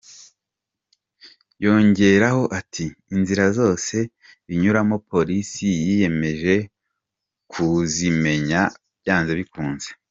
Yongeraho 1.63 2.43
ati: 2.59 2.85
”Inzira 3.15 3.45
zose 3.57 3.95
binyuramo 4.47 4.95
Polisi 5.11 5.65
yiyemeje 5.85 6.55
kuzimenya 7.51 8.61
byanze 9.01 9.31
bikunze”. 9.39 9.89